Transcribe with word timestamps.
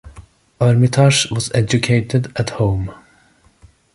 Armitage 0.59 1.29
was 1.29 1.51
educated 1.53 2.31
at 2.35 2.49
home. 2.49 2.91